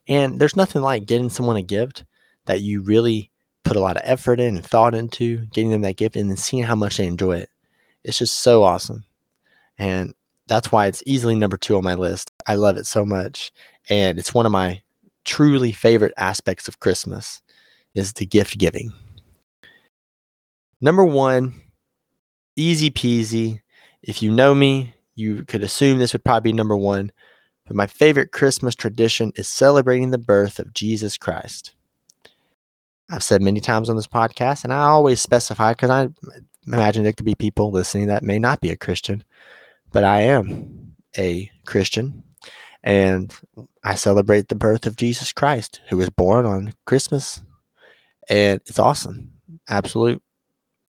And 0.06 0.38
there's 0.38 0.56
nothing 0.56 0.82
like 0.82 1.06
getting 1.06 1.30
someone 1.30 1.56
a 1.56 1.62
gift 1.62 2.04
that 2.46 2.60
you 2.60 2.82
really 2.82 3.30
put 3.64 3.76
a 3.76 3.80
lot 3.80 3.96
of 3.96 4.02
effort 4.04 4.40
in 4.40 4.56
and 4.56 4.64
thought 4.64 4.94
into, 4.94 5.46
getting 5.46 5.70
them 5.70 5.82
that 5.82 5.96
gift, 5.96 6.16
and 6.16 6.30
then 6.30 6.36
seeing 6.36 6.64
how 6.64 6.74
much 6.74 6.96
they 6.96 7.06
enjoy 7.06 7.38
it. 7.38 7.50
It's 8.04 8.18
just 8.18 8.38
so 8.38 8.62
awesome. 8.62 9.04
And 9.78 10.14
that's 10.46 10.72
why 10.72 10.86
it's 10.86 11.02
easily 11.06 11.34
number 11.34 11.56
two 11.56 11.76
on 11.76 11.84
my 11.84 11.94
list. 11.94 12.30
I 12.46 12.56
love 12.56 12.76
it 12.76 12.86
so 12.86 13.04
much. 13.04 13.52
And 13.88 14.18
it's 14.18 14.34
one 14.34 14.46
of 14.46 14.52
my 14.52 14.82
truly 15.24 15.72
favorite 15.72 16.14
aspects 16.16 16.68
of 16.68 16.80
Christmas 16.80 17.40
is 17.94 18.12
the 18.12 18.26
gift 18.26 18.58
giving. 18.58 18.92
Number 20.80 21.04
one, 21.04 21.60
easy 22.56 22.90
peasy. 22.90 23.60
If 24.02 24.22
you 24.22 24.30
know 24.30 24.54
me, 24.54 24.94
you 25.14 25.44
could 25.44 25.62
assume 25.62 25.98
this 25.98 26.12
would 26.12 26.24
probably 26.24 26.52
be 26.52 26.56
number 26.56 26.76
one. 26.76 27.12
But 27.66 27.76
my 27.76 27.86
favorite 27.86 28.32
Christmas 28.32 28.74
tradition 28.74 29.32
is 29.36 29.48
celebrating 29.48 30.10
the 30.10 30.18
birth 30.18 30.58
of 30.58 30.72
Jesus 30.72 31.16
Christ. 31.16 31.72
I've 33.10 33.22
said 33.22 33.42
many 33.42 33.60
times 33.60 33.90
on 33.90 33.96
this 33.96 34.06
podcast, 34.06 34.64
and 34.64 34.72
I 34.72 34.84
always 34.84 35.20
specify 35.20 35.72
because 35.72 35.90
I 35.90 36.08
imagine 36.66 37.02
there 37.02 37.12
could 37.12 37.26
be 37.26 37.34
people 37.34 37.70
listening 37.70 38.06
that 38.06 38.22
may 38.22 38.38
not 38.38 38.60
be 38.60 38.70
a 38.70 38.76
Christian, 38.76 39.24
but 39.92 40.04
I 40.04 40.22
am 40.22 40.94
a 41.16 41.50
Christian 41.66 42.22
and 42.82 43.34
I 43.84 43.94
celebrate 43.94 44.48
the 44.48 44.54
birth 44.54 44.86
of 44.86 44.96
Jesus 44.96 45.32
Christ, 45.32 45.80
who 45.88 45.96
was 45.96 46.10
born 46.10 46.46
on 46.46 46.74
Christmas. 46.86 47.42
And 48.28 48.60
it's 48.66 48.78
awesome. 48.78 49.32
Absolute 49.68 50.22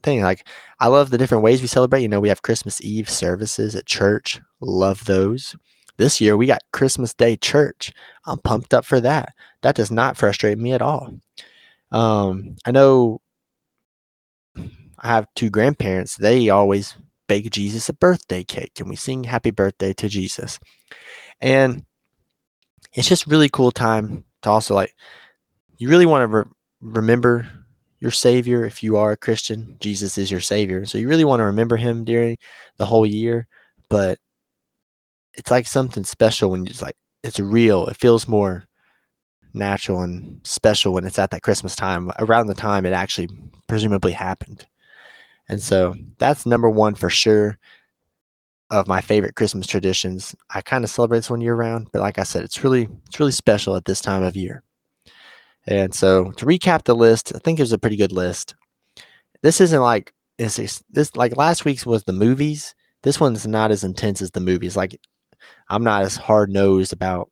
thing. 0.02 0.22
Like, 0.22 0.48
I 0.80 0.88
love 0.88 1.10
the 1.10 1.18
different 1.18 1.44
ways 1.44 1.62
we 1.62 1.68
celebrate. 1.68 2.02
You 2.02 2.08
know, 2.08 2.20
we 2.20 2.30
have 2.30 2.42
Christmas 2.42 2.82
Eve 2.82 3.10
services 3.10 3.76
at 3.76 3.86
church, 3.86 4.40
love 4.62 5.06
those. 5.06 5.56
This 5.98 6.20
year, 6.20 6.36
we 6.36 6.48
got 6.48 6.62
Christmas 6.72 7.14
Day 7.14 7.36
church. 7.36 7.92
I'm 8.26 8.40
pumped 8.40 8.74
up 8.74 8.86
for 8.86 9.00
that. 9.02 9.34
That 9.62 9.76
does 9.76 9.92
not 9.92 10.18
frustrate 10.18 10.58
me 10.58 10.74
at 10.74 10.82
all. 10.82 11.14
Um, 11.92 12.56
I 12.66 12.72
know 12.72 13.22
I 15.04 15.08
have 15.08 15.28
two 15.36 15.50
grandparents. 15.50 16.16
They 16.16 16.50
always 16.50 16.96
bake 17.28 17.50
Jesus 17.52 17.90
a 17.90 17.94
birthday 17.94 18.44
cake 18.44 18.80
and 18.80 18.90
we 18.90 18.96
sing 18.96 19.26
happy 19.26 19.52
birthday 19.52 19.94
to 19.94 20.08
Jesus. 20.08 20.60
And 21.42 21.86
it's 22.94 23.10
just 23.10 23.28
really 23.28 23.50
cool 23.50 23.72
time 23.72 24.24
to 24.44 24.50
also 24.50 24.76
like, 24.76 24.96
you 25.78 25.90
really 25.90 26.06
want 26.06 26.24
to 26.24 26.38
re- 26.38 26.44
remember 26.82 27.50
your 28.00 28.12
Savior 28.12 28.66
if 28.66 28.82
you 28.82 28.96
are 28.96 29.12
a 29.12 29.18
Christian. 29.18 29.76
Jesus 29.80 30.18
is 30.18 30.32
your 30.32 30.40
Savior. 30.40 30.86
So 30.86 30.98
you 30.98 31.10
really 31.10 31.26
want 31.26 31.42
to 31.42 31.46
remember 31.46 31.76
Him 31.76 32.06
during 32.06 32.38
the 32.78 32.86
whole 32.86 33.06
year. 33.06 33.48
But 33.90 34.20
it's 35.34 35.52
like 35.52 35.68
something 35.68 36.06
special 36.06 36.52
when 36.52 36.66
it's 36.66 36.82
like, 36.82 36.96
it's 37.24 37.40
real. 37.40 37.88
It 37.88 37.98
feels 37.98 38.28
more 38.28 38.68
natural 39.54 40.02
and 40.02 40.40
special 40.46 40.94
when 40.94 41.06
it's 41.06 41.20
at 41.20 41.32
that 41.32 41.42
Christmas 41.42 41.76
time, 41.76 42.12
around 42.20 42.48
the 42.48 42.54
time 42.54 42.86
it 42.86 42.94
actually 42.94 43.30
presumably 43.68 44.14
happened. 44.14 44.66
And 45.50 45.62
so 45.62 45.96
that's 46.18 46.46
number 46.46 46.70
one 46.70 46.96
for 46.96 47.10
sure 47.10 47.58
of 48.70 48.88
my 48.88 49.02
favorite 49.02 49.36
Christmas 49.36 49.68
traditions. 49.68 50.36
I 50.50 50.62
kind 50.62 50.84
of 50.84 50.90
celebrate 50.90 51.20
this 51.20 51.30
one 51.30 51.42
year 51.42 51.56
round, 51.56 51.90
but 51.92 52.02
like 52.02 52.18
I 52.18 52.24
said, 52.24 52.44
it's 52.44 52.64
really 52.64 52.88
it's 53.08 53.20
really 53.20 53.32
special 53.32 53.76
at 53.76 53.86
this 53.86 54.02
time 54.02 54.24
of 54.24 54.36
year. 54.36 54.64
And 55.68 55.94
so 55.94 56.32
to 56.32 56.46
recap 56.46 56.84
the 56.84 56.96
list, 56.96 57.34
I 57.36 57.40
think 57.40 57.60
it 57.60 57.64
was 57.64 57.72
a 57.72 57.78
pretty 57.78 57.96
good 57.96 58.12
list. 58.12 58.56
This 59.42 59.62
isn't 59.62 59.82
like 59.82 60.14
it's 60.38 60.84
this 60.90 61.16
like 61.16 61.38
last 61.38 61.66
week's 61.66 61.86
was 61.86 62.04
the 62.04 62.14
movies. 62.14 62.74
This 63.04 63.20
one's 63.20 63.46
not 63.46 63.72
as 63.72 63.84
intense 63.84 64.22
as 64.22 64.32
the 64.32 64.40
movies. 64.40 64.76
Like 64.76 65.00
I'm 65.70 65.84
not 65.84 66.04
as 66.04 66.16
hard 66.16 66.50
nosed 66.50 66.94
about 66.94 67.30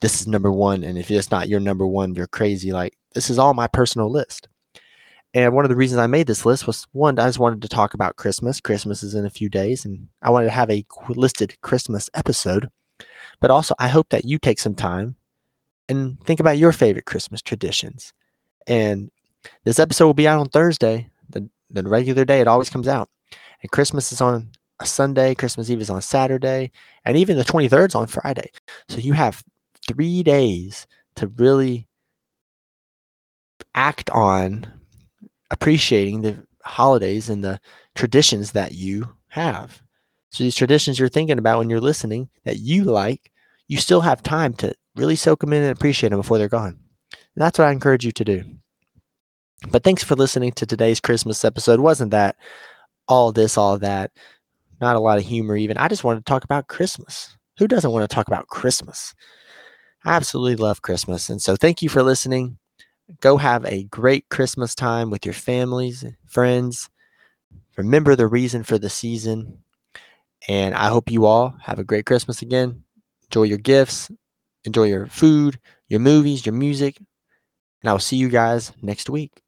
this 0.00 0.20
is 0.20 0.26
number 0.26 0.52
one, 0.52 0.84
and 0.84 0.98
if 0.98 1.10
it's 1.10 1.30
not 1.30 1.48
your 1.48 1.60
number 1.60 1.86
one, 1.86 2.14
you're 2.14 2.26
crazy. 2.26 2.72
Like 2.72 2.96
this 3.14 3.30
is 3.30 3.38
all 3.38 3.54
my 3.54 3.66
personal 3.66 4.10
list. 4.10 4.48
And 5.36 5.52
one 5.52 5.66
of 5.66 5.68
the 5.68 5.76
reasons 5.76 5.98
I 5.98 6.06
made 6.06 6.28
this 6.28 6.46
list 6.46 6.66
was 6.66 6.86
one, 6.92 7.18
I 7.18 7.26
just 7.26 7.38
wanted 7.38 7.60
to 7.60 7.68
talk 7.68 7.92
about 7.92 8.16
Christmas. 8.16 8.58
Christmas 8.58 9.02
is 9.02 9.14
in 9.14 9.26
a 9.26 9.30
few 9.30 9.50
days, 9.50 9.84
and 9.84 10.08
I 10.22 10.30
wanted 10.30 10.46
to 10.46 10.52
have 10.52 10.70
a 10.70 10.82
listed 11.10 11.60
Christmas 11.60 12.08
episode. 12.14 12.70
But 13.38 13.50
also, 13.50 13.74
I 13.78 13.88
hope 13.88 14.08
that 14.08 14.24
you 14.24 14.38
take 14.38 14.58
some 14.58 14.74
time 14.74 15.14
and 15.90 16.18
think 16.24 16.40
about 16.40 16.56
your 16.56 16.72
favorite 16.72 17.04
Christmas 17.04 17.42
traditions. 17.42 18.14
And 18.66 19.10
this 19.64 19.78
episode 19.78 20.06
will 20.06 20.14
be 20.14 20.26
out 20.26 20.40
on 20.40 20.48
Thursday, 20.48 21.10
the, 21.28 21.46
the 21.68 21.82
regular 21.82 22.24
day 22.24 22.40
it 22.40 22.48
always 22.48 22.70
comes 22.70 22.88
out. 22.88 23.10
And 23.60 23.70
Christmas 23.70 24.12
is 24.12 24.22
on 24.22 24.48
a 24.80 24.86
Sunday, 24.86 25.34
Christmas 25.34 25.68
Eve 25.68 25.82
is 25.82 25.90
on 25.90 26.00
Saturday, 26.00 26.72
and 27.04 27.14
even 27.14 27.36
the 27.36 27.44
23rd 27.44 27.88
is 27.88 27.94
on 27.94 28.06
Friday. 28.06 28.52
So 28.88 28.96
you 29.00 29.12
have 29.12 29.44
three 29.86 30.22
days 30.22 30.86
to 31.16 31.26
really 31.26 31.86
act 33.74 34.08
on 34.08 34.72
appreciating 35.50 36.22
the 36.22 36.46
holidays 36.62 37.28
and 37.28 37.42
the 37.44 37.60
traditions 37.94 38.52
that 38.52 38.72
you 38.72 39.08
have. 39.28 39.82
So 40.30 40.44
these 40.44 40.54
traditions 40.54 40.98
you're 40.98 41.08
thinking 41.08 41.38
about 41.38 41.58
when 41.58 41.70
you're 41.70 41.80
listening 41.80 42.28
that 42.44 42.58
you 42.58 42.84
like, 42.84 43.30
you 43.68 43.78
still 43.78 44.00
have 44.00 44.22
time 44.22 44.52
to 44.54 44.74
really 44.94 45.16
soak 45.16 45.40
them 45.40 45.52
in 45.52 45.62
and 45.62 45.72
appreciate 45.72 46.10
them 46.10 46.18
before 46.18 46.38
they're 46.38 46.48
gone. 46.48 46.78
And 47.12 47.42
that's 47.42 47.58
what 47.58 47.68
I 47.68 47.72
encourage 47.72 48.04
you 48.04 48.12
to 48.12 48.24
do. 48.24 48.44
But 49.70 49.82
thanks 49.82 50.04
for 50.04 50.14
listening 50.14 50.52
to 50.52 50.66
today's 50.66 51.00
Christmas 51.00 51.44
episode. 51.44 51.80
Wasn't 51.80 52.10
that 52.10 52.36
all 53.08 53.32
this, 53.32 53.56
all 53.56 53.78
that? 53.78 54.10
Not 54.80 54.96
a 54.96 55.00
lot 55.00 55.18
of 55.18 55.24
humor, 55.24 55.56
even. 55.56 55.78
I 55.78 55.88
just 55.88 56.04
wanted 56.04 56.20
to 56.20 56.30
talk 56.30 56.44
about 56.44 56.68
Christmas. 56.68 57.36
Who 57.58 57.66
doesn't 57.66 57.90
want 57.90 58.08
to 58.08 58.14
talk 58.14 58.28
about 58.28 58.48
Christmas? 58.48 59.14
I 60.04 60.14
absolutely 60.14 60.56
love 60.56 60.82
Christmas. 60.82 61.30
And 61.30 61.40
so 61.40 61.56
thank 61.56 61.82
you 61.82 61.88
for 61.88 62.02
listening. 62.02 62.58
Go 63.20 63.36
have 63.36 63.64
a 63.64 63.84
great 63.84 64.28
Christmas 64.30 64.74
time 64.74 65.10
with 65.10 65.24
your 65.24 65.34
families, 65.34 66.02
and 66.02 66.16
friends. 66.26 66.90
Remember 67.76 68.16
the 68.16 68.26
reason 68.26 68.64
for 68.64 68.78
the 68.78 68.90
season. 68.90 69.58
And 70.48 70.74
I 70.74 70.88
hope 70.88 71.10
you 71.10 71.24
all 71.26 71.54
have 71.62 71.78
a 71.78 71.84
great 71.84 72.06
Christmas 72.06 72.42
again. 72.42 72.84
Enjoy 73.24 73.44
your 73.44 73.58
gifts, 73.58 74.10
enjoy 74.64 74.84
your 74.84 75.06
food, 75.06 75.58
your 75.88 76.00
movies, 76.00 76.46
your 76.46 76.54
music. 76.54 76.98
And 77.82 77.90
I 77.90 77.92
will 77.92 78.00
see 78.00 78.16
you 78.16 78.28
guys 78.28 78.72
next 78.82 79.10
week. 79.10 79.42